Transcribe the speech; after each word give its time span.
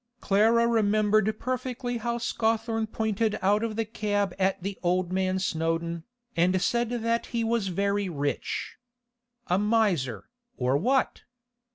Clara 0.19 0.65
remembered 0.65 1.37
perfectly 1.39 1.97
how 1.97 2.17
Scawthorne 2.17 2.87
pointed 2.87 3.37
out 3.39 3.63
of 3.63 3.75
the 3.75 3.85
cab 3.85 4.33
at 4.39 4.63
the 4.63 4.79
old 4.81 5.11
man 5.13 5.37
Snowdon, 5.37 6.05
and 6.35 6.59
said 6.59 6.89
that 6.89 7.27
he 7.27 7.43
was 7.43 7.67
very 7.67 8.09
rich. 8.09 8.77
A 9.45 9.59
miser, 9.59 10.27
or 10.57 10.75
what? 10.75 11.21